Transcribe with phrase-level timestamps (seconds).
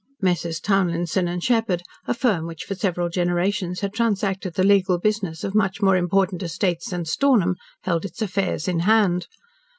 [0.19, 0.59] Messrs.
[0.59, 5.53] Townlinson & Sheppard, a firm which for several generations had transacted the legal business of
[5.53, 9.27] much more important estates than Stornham, held its affairs in hand.